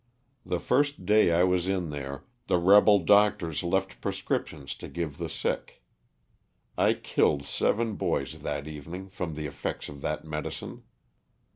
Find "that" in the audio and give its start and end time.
8.39-8.67, 10.01-10.25